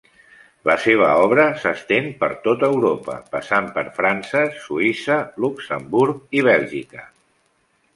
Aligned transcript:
La 0.69 0.75
seva 0.85 1.09
obra 1.25 1.45
s'estén 1.65 2.07
per 2.23 2.31
tot 2.49 2.65
Europa, 2.69 3.19
passant 3.37 3.71
per 3.79 3.87
França, 4.01 4.45
Suïssa, 4.67 5.23
Luxemburg 5.47 6.39
i 6.41 6.49
Bèlgica. 6.53 7.11